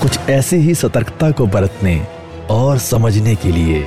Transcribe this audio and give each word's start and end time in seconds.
कुछ 0.00 0.18
ऐसे 0.30 0.56
ही 0.56 0.74
सतर्कता 0.74 1.30
को 1.30 1.46
बरतने 1.46 2.06
और 2.50 2.78
समझने 2.78 3.34
के 3.34 3.52
लिए 3.52 3.84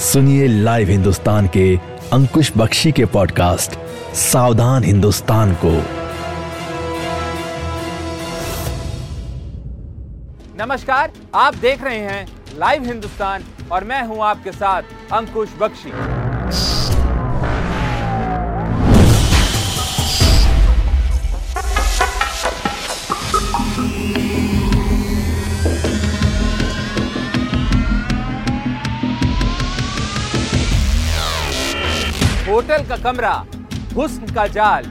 सुनिए 0.00 0.46
लाइव 0.48 0.88
हिंदुस्तान 0.88 1.46
के 1.46 1.76
अंकुश 2.12 2.52
बख्शी 2.56 2.92
के 2.92 3.04
पॉडकास्ट 3.04 3.78
सावधान 4.14 4.84
हिंदुस्तान 4.84 5.54
को। 5.64 5.72
नमस्कार, 10.58 11.12
आप 11.34 11.54
देख 11.54 11.84
रहे 11.84 11.98
हैं 11.98 12.26
लाइव 12.58 12.84
हिंदुस्तान 12.84 13.44
और 13.72 13.84
मैं 13.84 14.02
हूँ 14.02 14.22
आपके 14.22 14.52
साथ 14.52 14.82
अंकुश 15.12 15.48
बख्शी। 15.60 15.90
होटल 32.76 32.88
का 32.88 32.96
कमरा, 33.02 33.32
हुस्न 33.94 34.34
का 34.34 34.46
जाल 34.46 34.84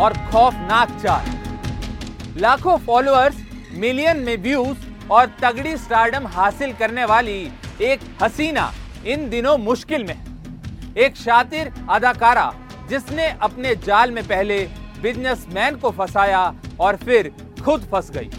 और 0.00 0.12
खौफनाक 0.30 0.90
चाल 1.02 2.40
लाखों 2.40 2.76
फॉलोअर्स 2.86 3.42
मिलियन 3.72 4.18
में 4.18 4.36
व्यूज़ 4.42 5.10
और 5.12 5.26
तगड़ी 5.42 5.76
स्टारडम 5.76 6.26
हासिल 6.28 6.72
करने 6.74 7.04
वाली 7.04 7.36
एक 7.82 8.00
हसीना 8.22 8.70
इन 9.06 9.28
दिनों 9.30 9.56
मुश्किल 9.58 10.04
में। 10.04 10.94
एक 10.96 11.16
शातिर 11.16 11.72
अदाकारा 11.90 12.52
जिसने 12.90 13.28
अपने 13.42 13.74
जाल 13.86 14.10
में 14.10 14.24
पहले 14.24 14.58
बिजनेसमैन 15.02 15.76
को 15.76 15.90
फंसाया 15.90 16.42
और 16.80 16.96
फिर 16.96 17.32
खुद 17.62 17.88
फंस 17.92 18.10
गई 18.10 18.30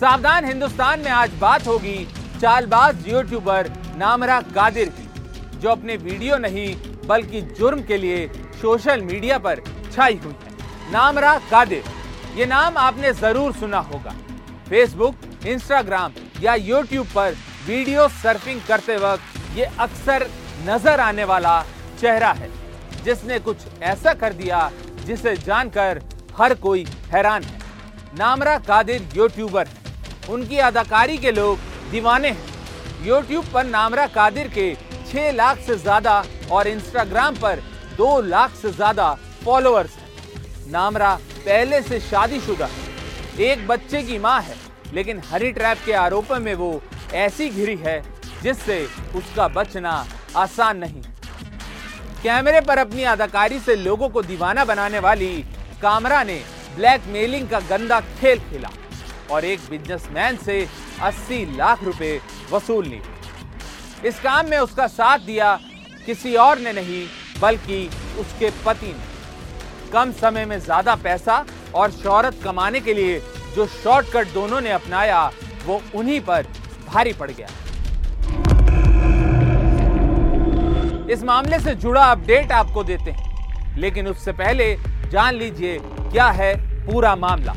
सावधान 0.00 0.44
हिंदुस्तान 0.44 1.00
में 1.00 1.10
आज 1.12 1.38
बात 1.40 1.66
होगी 1.66 1.98
चालबाज 2.40 3.08
यूट्यूबर 3.08 3.72
नामरा 3.98 4.40
कादिर 4.54 4.88
की, 4.90 5.08
जो 5.58 5.68
अपने 5.70 5.96
वीडियो 5.98 6.36
नहीं 6.38 6.74
बल्कि 7.06 7.40
जुर्म 7.58 7.82
के 7.82 7.96
लिए 7.98 8.26
सोशल 8.60 9.00
मीडिया 9.02 9.38
पर 9.38 9.60
छाई 9.92 10.16
हुई 10.16 10.34
है। 10.34 10.92
नामरा 10.92 11.36
कादिर 11.50 11.84
ये 12.36 12.46
नाम 12.46 12.78
आपने 12.78 13.12
ज़रूर 13.14 13.52
सुना 13.54 13.78
होगा। 13.90 14.14
फेसबुक 14.68 15.46
इंस्टाग्राम 15.46 16.12
या 16.42 16.54
यूट्यूब 16.54 17.06
पर 17.14 17.34
वीडियो 17.66 18.08
सर्फिंग 18.14 18.60
करते 18.68 18.96
वक्त 18.98 19.56
ये 19.56 19.64
अक्सर 19.80 20.26
नज़र 20.66 21.00
आने 21.00 21.24
वाला 21.24 21.60
चेहरा 22.00 22.30
है, 22.32 22.48
जिसने 23.04 23.38
कुछ 23.40 23.56
ऐसा 23.84 24.14
कर 24.14 24.32
दिया 24.34 24.70
जिसे 25.06 25.36
जानकर 25.38 26.00
हर 26.36 26.54
कोई 26.56 26.84
हैरान 27.12 27.42
है। 27.42 27.58
नामरा 28.18 28.56
कादिर 28.60 29.08
यूट्यूबर 29.16 29.66
है। 29.66 29.82
उनकी 30.30 30.58
अदाकारी 30.60 31.18
के 31.18 31.30
लोग 31.32 31.58
दीवाने 31.90 32.28
हैं। 32.30 33.06
यूट्यूब 33.06 33.44
पर 33.54 33.64
नामरा 33.66 34.06
कादिर 34.08 34.48
के 34.48 34.70
6 35.14 35.30
लाख 35.32 35.58
से 35.58 35.76
ज़्यादा 35.76 36.24
और 36.52 36.68
इंस्टाग्राम 36.68 37.34
पर 37.36 37.60
2 37.98 38.20
लाख 38.22 38.54
से 38.56 38.70
ज़्यादा 38.72 39.12
फॉलोअर्स 39.44 39.96
हैं। 39.96 40.70
नामरा 40.72 41.14
पहले 41.36 41.80
से 41.82 42.00
शादीशुदा 42.00 42.66
है। 42.66 43.42
एक 43.42 43.66
बच्चे 43.68 44.02
की 44.02 44.18
माँ 44.18 44.40
है, 44.42 44.56
लेकिन 44.94 45.20
हरी 45.30 45.52
ट्रैप 45.52 45.78
के 45.86 45.92
आरोपों 45.92 46.38
में 46.40 46.54
वो 46.54 46.80
ऐसी 47.14 47.48
घिरी 47.50 47.76
है 47.78 48.02
जिससे 48.42 48.82
उसका 49.16 49.48
बचना 49.50 49.94
आसान 50.36 50.78
नहीं। 50.78 51.02
कैमरे 52.22 52.60
पर 52.62 52.78
अपनी 52.78 53.02
अदाकारी 53.04 53.58
से 53.60 53.76
लोगों 53.76 54.08
को 54.08 54.22
दीवाना 54.24 54.64
बनाने 54.64 54.98
वाली 54.98 55.32
कामरा 55.82 56.22
ने 56.24 56.40
ब्लैकमेलिंग 56.76 57.48
का 57.48 57.60
गंदा 57.70 58.00
खेल 58.00 58.38
खेला 58.40 58.70
और 59.30 59.44
एक 59.44 59.60
बिजनेसमैन 59.70 60.36
से 60.36 60.66
80 61.02 61.44
लाख 61.56 61.84
रुपए 61.84 62.20
वसूल 62.52 62.86
लिए। 62.86 63.02
इस 64.04 64.18
काम 64.20 64.48
में 64.50 64.56
उसका 64.58 64.86
साथ 64.86 65.18
दिया 65.18 65.54
किसी 66.06 66.34
और 66.36 66.58
ने 66.58 66.72
नहीं, 66.72 67.06
बल्कि 67.40 67.88
उसके 68.20 68.50
पति 68.66 68.86
ने। 68.88 69.92
कम 69.92 70.12
समय 70.12 70.44
में 70.44 70.58
ज़्यादा 70.60 70.94
पैसा 70.96 71.44
और 71.74 71.90
शोहरत 71.92 72.40
कमाने 72.44 72.80
के 72.80 72.94
लिए 72.94 73.18
जो 73.54 73.66
शॉर्टकट 73.66 74.32
दोनों 74.34 74.60
ने 74.60 74.70
अपनाया, 74.70 75.30
वो 75.66 75.80
उन्हीं 75.94 76.20
पर 76.20 76.46
भारी 76.86 77.12
पड़ 77.12 77.30
गया। 77.30 77.46
इस 81.12 81.22
मामले 81.24 81.58
से 81.60 81.74
जुड़ा 81.76 82.02
अपडेट 82.02 82.52
आपको 82.52 82.84
देते 82.84 83.10
हैं, 83.10 83.76
लेकिन 83.78 84.08
उससे 84.08 84.32
पहले 84.34 84.74
जान 85.10 85.34
लीजिए 85.34 85.78
क्या 85.82 86.28
है 86.32 86.54
पूरा 86.86 87.16
मामला। 87.16 87.54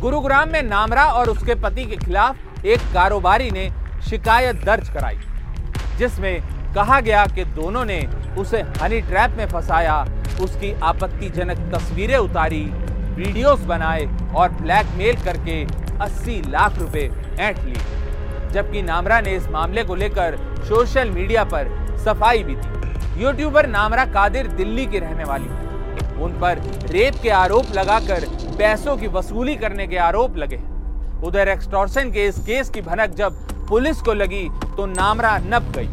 गुरुग्राम 0.00 0.52
में 0.52 0.62
नामरा 0.64 1.04
और 1.04 1.30
उसके 1.30 1.54
पति 1.62 1.84
के 1.84 1.96
खिलाफ 1.96 2.64
एक 2.64 2.92
कारोबारी 2.94 3.50
ने 3.50 3.70
शिकायत 4.08 4.64
दर्ज 4.64 4.88
कराई, 4.88 5.18
जिसमें 5.98 6.40
कहा 6.74 7.00
गया 7.00 7.24
कि 7.26 7.44
दोनों 7.54 7.84
ने 7.84 8.00
उसे 8.38 8.60
हनी 8.82 9.00
ट्रैप 9.00 9.36
में 9.38 9.46
फंसाया, 9.46 9.96
उसकी 10.40 10.72
आपत्तिजनक 10.82 11.58
तस्वीरें 11.74 12.16
उतारी, 12.16 12.64
वीडियोस 13.16 13.60
बनाए 13.66 14.04
और 14.36 14.50
ब्लैकमेल 14.52 15.16
करके 15.24 15.64
80 16.00 16.40
लाख 16.46 16.78
रुपए 16.78 17.10
ऐंठ 17.38 17.64
लिए। 17.64 18.50
जबकि 18.52 18.82
नामरा 18.82 19.20
ने 19.20 19.34
इस 19.36 19.48
मामले 19.48 19.84
को 19.84 19.94
लेकर 19.94 20.36
सोशल 20.64 21.10
मीडिया 21.10 21.44
पर 21.44 21.68
सफ़ाई 22.04 22.42
भी 22.42 22.54
दी 22.54 23.22
यूट्यूबर 23.22 23.66
नामरा 23.66 24.04
कादिर 24.04 24.46
दिल्ली 24.52 24.86
की 24.86 24.98
रहने 24.98 25.24
वाली 25.24 25.48
है। 25.48 26.22
उन 26.22 26.38
पर 26.40 26.58
रेप 26.90 27.20
के 27.22 27.30
आरोप 27.30 27.74
लगाकर 27.74 28.26
पैसों 28.58 28.96
की 28.96 29.06
वसूली 29.08 29.56
करने 29.56 29.86
के 29.86 29.96
आरोप 29.98 30.36
लगे 30.36 30.60
उधर 31.26 31.48
एक्सटॉर्शन 31.48 32.10
के 32.12 32.26
इस 32.26 32.38
केस 32.38 32.70
की 32.70 32.80
भनक 32.82 33.14
जब 33.14 33.46
पुलिस 33.68 34.00
को 34.00 34.12
लगी 34.14 34.48
तो 34.76 34.86
नामरा 34.86 35.36
नप 35.44 35.72
गई। 35.76 35.88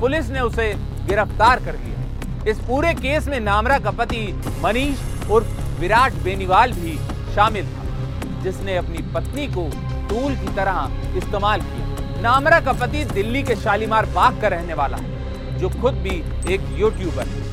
पुलिस 0.00 0.28
ने 0.30 0.40
उसे 0.40 0.72
गिरफ़्तार 1.08 1.64
कर 1.64 1.76
लिया। 1.76 2.50
इस 2.50 2.58
पूरे 2.60 2.92
केस 2.94 3.28
में 3.28 3.38
नामरा 3.40 3.78
का 3.78 3.90
पति 3.90 4.22
मनीष 4.62 5.30
उर्फ़ 5.30 5.80
विराट 5.80 6.12
बेनीवाल 6.24 6.72
भी 6.72 6.96
शामिल 7.34 7.66
था, 7.66 8.42
जिसने 8.42 8.76
अपनी 8.76 9.02
पत्नी 9.14 9.46
को 9.48 9.68
टूल 10.08 10.36
की 10.36 10.54
तरह 10.56 11.16
इस्तेमाल 11.18 11.60
किया। 11.62 12.20
नामरा 12.22 12.60
का 12.60 12.72
पति 12.74 13.04
दिल्ली 13.06 13.42
के 13.42 13.56
शालीमार 13.56 14.06
बाग 14.10 14.40
का 14.42 14.48
रहने 14.48 14.74
वाला 14.74 14.96
है, 14.96 15.58
जो 15.58 15.68
खुद 15.72 15.94
भी 16.04 16.22
एक 16.54 16.68
यूट्यूबर 16.78 17.26
है। 17.26 17.44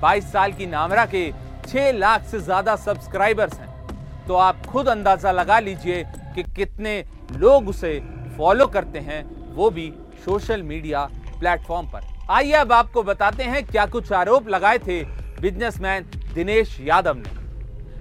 22 0.00 0.32
साल 0.32 0.52
की 0.52 0.66
नामरा 0.66 1.06
के 1.06 1.30
6 1.68 1.90
लाख 1.94 2.24
से 2.24 2.40
ज़्यादा 2.40 2.76
सब्सक्राइबर्स 2.78 3.58
हैं। 3.60 4.26
तो 4.26 4.34
आप 4.36 4.66
खुद 4.66 4.88
अंदाज़ा 4.88 5.32
लगा 5.32 5.58
लीजिए 5.60 6.04
कि 6.34 6.42
कितने 6.56 7.02
लोग 7.32 7.68
उसे 7.68 8.00
फॉलो 8.38 8.66
करते 8.66 8.98
हैं, 8.98 9.24
वो 9.54 9.70
भी 9.70 9.92
सोशल 10.24 10.62
मीडिया 10.62 11.04
प्लेटफॉर्म 11.38 11.86
पर। 11.86 12.00
आइए 12.30 12.52
अब 12.52 12.72
आपको 12.72 13.02
बताते 13.02 13.44
हैं 13.44 13.64
क्या 13.66 13.86
कुछ 13.86 14.12
आरोप 14.12 14.48
लगाए 14.48 14.78
थे 14.78 15.02
बिजनेसमैन 15.40 16.04
दिनेश 16.34 16.76
यादव 16.80 17.16
ने। 17.16 17.36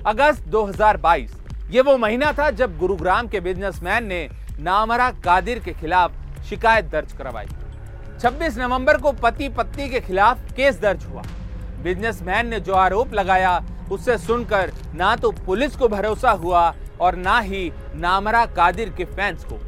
अगस्त 0.05 0.47
2022 0.47 1.31
ये 1.71 1.81
वो 1.81 1.97
महीना 1.97 2.31
था 2.33 2.49
जब 2.51 2.77
गुरुग्राम 2.77 3.27
के 3.27 3.39
बिजनेसमैन 3.39 4.05
ने 4.05 4.27
नामरा 4.59 5.09
कादिर 5.25 5.59
के 5.59 5.73
खिलाफ 5.73 6.43
शिकायत 6.49 6.85
दर्ज 6.85 7.11
करवाई। 7.13 7.47
26 8.19 8.57
नवंबर 8.57 8.97
को 8.97 9.11
पति 9.13 9.49
पत्नी 9.49 9.89
के 9.89 9.99
खिलाफ 9.99 10.51
केस 10.51 10.79
दर्ज 10.79 11.05
हुआ। 11.05 11.23
बिजनेसमैन 11.83 12.47
ने 12.47 12.59
जो 12.59 12.73
आरोप 12.73 13.13
लगाया, 13.13 13.61
उससे 13.91 14.17
सुनकर 14.17 14.71
ना 14.95 15.15
तो 15.15 15.31
पुलिस 15.45 15.75
को 15.75 15.87
भरोसा 15.87 16.31
हुआ 16.33 16.73
और 17.01 17.15
ना 17.15 17.39
ही 17.39 17.71
नामरा 17.95 18.45
कादिर 18.45 18.89
के 18.89 19.05
फैंस 19.05 19.43
को। 19.43 19.59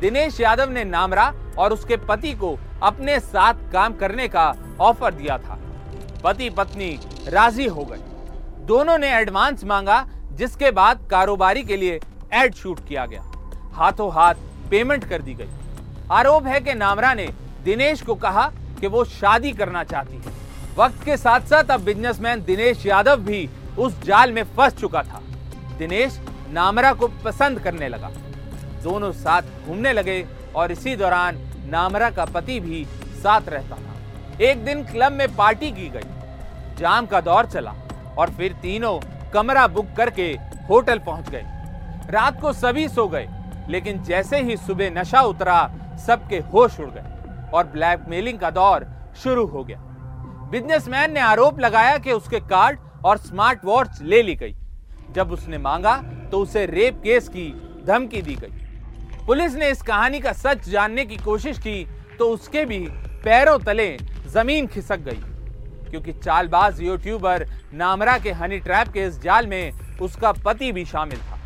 दिनेश 0.00 0.40
यादव 0.40 0.70
ने 0.70 0.84
नामरा 0.84 1.32
और 1.58 1.72
उसके 1.72 1.96
पति 1.96 2.32
को 2.32 2.58
अपने 2.82 3.20
साथ 3.20 3.54
काम 3.72 3.94
करने 3.94 4.28
का 4.28 4.52
ऑफ़र 4.80 5.14
दिया 5.14 5.38
था। 5.38 5.58
पति 6.24 6.50
पत्नी 6.50 6.98
राज़ी 7.28 7.66
हो 7.66 7.84
गए। 7.84 7.98
दोनों 8.66 8.98
ने 8.98 9.08
एडवांस 9.10 9.64
मांगा, 9.64 10.06
जिसके 10.32 10.70
बाद 10.70 11.06
कारोबारी 11.10 11.62
के 11.62 11.76
लिए 11.76 12.00
एड 12.32 12.54
शूट 12.54 12.86
किया 12.88 13.06
गया। 13.06 13.22
हाथों 13.72 14.12
हाथ 14.12 14.34
पेमेंट 14.70 15.08
कर 15.08 15.22
दी 15.22 15.34
गई। 15.34 15.48
आरोप 16.10 16.46
है 16.46 16.60
कि 16.60 16.74
नामरा 16.74 17.14
ने 17.14 17.26
दिनेश 17.64 18.02
को 18.02 18.14
कहा 18.14 18.50
कि 18.80 18.86
वो 18.86 19.04
शादी 19.04 19.52
करना 19.52 19.84
चाहती 19.84 20.16
है। 20.16 20.32
वक्त 20.78 21.04
के 21.04 21.16
साथ 21.16 21.40
साथ 21.40 21.70
अब 21.70 21.80
बिजनेसमैन 21.80 22.44
दिनेश 22.44 22.86
यादव 22.86 23.16
भी 23.16 23.48
उस 23.78 24.02
जाल 24.02 24.32
में 24.32 24.42
फंस 24.44 24.76
चुका 24.76 25.02
था। 25.02 25.22
दिनेश 25.78 26.20
नामरा 26.50 26.92
को 26.92 27.08
पसंद 27.24 27.60
करने 27.60 27.88
लगा। 27.88 28.10
दोनों 28.86 29.12
साथ 29.14 29.42
घूमने 29.66 29.92
लगे 29.92 30.24
और 30.56 30.72
इसी 30.72 30.94
दौरान 30.96 31.38
नामरा 31.70 32.10
का 32.10 32.24
पति 32.24 32.58
भी 32.60 32.84
साथ 33.22 33.48
रहता 33.48 33.76
था। 33.76 34.44
एक 34.44 34.64
दिन 34.64 34.82
क्लब 34.84 35.12
में 35.12 35.34
पार्टी 35.36 35.70
की 35.72 35.88
गई। 35.88 36.76
जाम 36.78 37.06
का 37.06 37.20
दौर 37.22 37.46
चला 37.46 37.72
और 38.18 38.30
फिर 38.30 38.52
तीनों 38.62 38.98
कमरा 39.32 39.66
बुक 39.68 39.86
करके 39.96 40.26
होटल 40.68 40.98
पहुँच 40.98 41.30
गए। 41.30 41.44
रात 42.10 42.40
को 42.40 42.52
सभी 42.52 42.88
सो 42.88 43.06
गए, 43.08 43.26
लेकिन 43.68 44.02
जैसे 44.02 44.40
ही 44.40 44.56
सुबह 44.56 44.90
नशा 44.90 45.22
उतरा, 45.22 45.58
सबके 46.06 46.38
होश 46.52 46.78
उड़ 46.80 46.90
गए 46.90 47.50
और 47.54 47.66
ब्लैकमेलिंग 47.66 48.38
का 48.38 48.50
दौर 48.50 48.86
शुरू 49.22 49.46
हो 49.46 49.64
गया। 49.64 49.78
बिजनेसमैन 50.50 51.12
ने 51.12 51.20
आरोप 51.20 51.58
लगाया 51.60 51.96
कि 51.98 52.12
उसके 52.12 52.40
कार्ड 52.44 52.78
और 53.04 53.18
स्मार्ट 53.18 53.64
वॉच 53.64 53.98
ले 54.02 54.22
ली 54.22 54.34
गई। 54.34 54.54
जब 55.10 55.32
उसने 55.32 55.58
मांगा 55.60 55.96
तो 56.30 56.40
उसे 56.40 56.64
रेप 56.66 57.00
केस 57.04 57.28
की 57.28 57.48
धमकी 57.86 58.22
दी 58.22 58.34
गई। 58.34 58.65
पुलिस 59.26 59.54
ने 59.54 59.68
इस 59.70 59.80
कहानी 59.82 60.18
का 60.20 60.32
सच 60.32 60.68
जानने 60.68 61.04
की 61.04 61.16
कोशिश 61.18 61.58
की 61.58 61.86
तो 62.18 62.28
उसके 62.30 62.64
भी 62.64 62.78
पैरों 63.24 63.58
तले 63.60 63.96
ज़मीन 64.28 64.66
खिसक 64.66 65.00
गई, 65.00 65.20
क्योंकि 65.90 66.12
चालबाज 66.14 66.80
यूट्यूबर 66.82 67.46
नामरा 67.74 68.16
के 68.18 68.32
हनी 68.32 68.58
ट्रैप 68.60 68.88
के 68.88 69.04
इस 69.04 69.20
जाल 69.22 69.46
में 69.46 69.98
उसका 70.02 70.32
पति 70.36 70.70
भी 70.72 70.84
शामिल 70.84 71.18
था। 71.20 71.38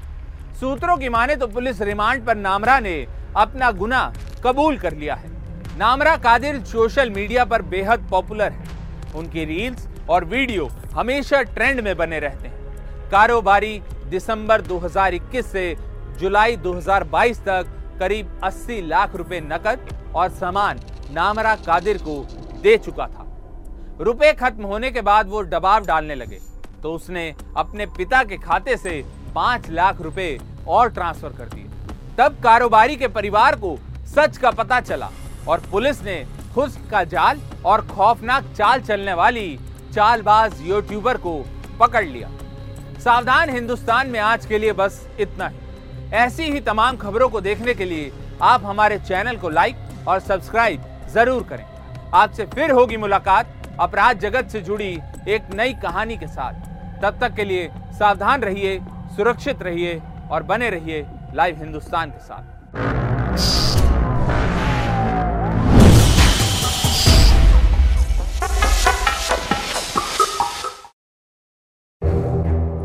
सूत्रों 0.61 0.97
की 0.97 1.09
माने 1.09 1.37
तो 1.37 1.47
पुलिस 1.49 1.81
रिमांड 1.83 2.25
पर 2.27 2.37
नामरा 2.39 2.79
ने 2.81 2.97
अपना 3.39 3.71
गुना 3.73 4.13
कबूल 4.45 4.79
कर 4.79 4.95
लिया 4.95 5.15
है। 5.15 5.79
नामरा 5.79 6.17
कादिर 6.19 6.65
सोशल 6.67 7.11
मीडिया 7.11 7.45
पर 7.45 7.63
बेहद 7.65 8.09
पॉपुलर 8.11 8.53
है। 8.53 9.13
उनकी 9.17 9.45
रील्स 9.47 9.89
और 10.11 10.25
वीडियो 10.27 10.71
हमेशा 10.95 11.43
ट्रेंड 11.45 11.81
में 11.81 11.97
बने 11.97 12.19
रहते 12.21 12.49
हैं। 12.49 13.09
कारोबारी 13.11 13.81
दिसंबर 14.07 14.61
2021 14.63 15.47
से 15.47 15.75
जुलाई 16.21 16.57
2022 16.59 17.39
तक 17.41 17.67
करीब 18.01 18.41
80 18.45 18.81
लाख 18.85 19.15
रुपए 19.17 19.41
नकद 19.43 19.89
और 20.15 20.29
सामान 20.31 20.81
नामरा 21.13 21.55
कादिर 21.67 21.99
को 21.99 22.17
दे 22.63 22.77
चुका 22.79 23.07
था। 23.07 23.27
रुपए 24.01 24.33
खत्म 24.33 24.65
होने 24.65 24.91
के 24.91 25.01
बाद 25.03 25.29
वो 25.29 25.43
दबाव 25.47 25.87
डालने 25.87 26.15
लगे 26.15 26.41
तो 26.83 26.93
उसने 26.95 27.25
अपने 27.59 27.87
पिता 27.97 28.23
के 28.25 28.37
खाते 28.39 28.77
से 28.77 29.03
पाँच 29.35 29.69
लाख 29.71 30.01
रुपए 30.03 30.29
और 30.69 30.91
ट्रांसफ़र 30.91 31.33
कर 31.39 31.49
दिए। 31.49 31.65
तब 32.19 32.37
कारोबारी 32.43 32.97
के 32.97 33.09
परिवार 33.09 33.57
को 33.57 33.77
सच 34.09 34.37
का 34.39 34.51
पता 34.51 34.81
चला 34.83 35.11
और 35.49 35.63
पुलिस 35.71 36.03
ने 36.05 36.25
खुद 36.55 36.77
का 36.91 37.03
जाल 37.07 37.41
और 37.67 37.87
खौफनाक 37.89 38.53
चाल 38.53 38.81
चलने 38.83 39.15
वाली 39.15 39.49
चालबाज 39.95 40.61
यूट्यूबर 40.63 41.17
को 41.19 41.37
पकड़ 41.81 42.05
लिया। 42.05 42.31
सावधान 43.01 43.51
हिंदुस्तान 43.51 44.09
में 44.09 44.21
आज 44.21 44.47
के 44.47 44.59
लिए 44.59 44.73
बस 44.75 45.07
इतना 45.21 45.49
ही। 45.49 45.59
ऐसी 46.13 46.43
ही 46.43 46.61
तमाम 46.61 46.97
खबरों 46.97 47.29
को 47.29 47.41
देखने 47.41 47.75
के 47.75 47.85
लिए 47.85 48.11
आप 48.43 48.65
हमारे 48.65 48.99
चैनल 48.99 49.37
को 49.37 49.49
लाइक 49.49 50.07
और 50.09 50.21
सब्सक्राइब 50.21 50.85
ज़रूर 51.15 51.43
करें। 51.43 51.65
आपसे 52.15 52.47
फिर 52.47 52.71
होगी 52.71 52.97
मुलाकात 52.97 53.53
अपराध 53.81 54.19
जगत 54.21 54.49
से 54.51 54.61
जुड़ी 54.61 54.89
एक 55.29 55.55
नई 55.55 55.75
कहानी 55.83 56.17
के 56.17 56.27
साथ। 56.27 57.03
तब 57.03 57.19
तक 57.21 57.35
के 57.35 57.45
लिए 57.45 57.69
सावधान 57.99 58.43
रहिए, 58.43 58.79
सुरक्षित 59.17 59.63
रहिए 59.63 60.01
और 60.31 60.43
बने 60.43 60.71
रहिए 60.71 61.07
लाइव 61.35 61.59
हिंदुस्तान 61.59 62.11
के 62.11 62.19
साथ। 62.19 62.59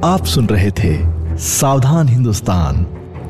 आप 0.06 0.26
सुन 0.26 0.48
रहे 0.48 0.72
थे 0.74 0.94
सावधान 1.40 2.08
हिंदुस्तान। 2.08 2.86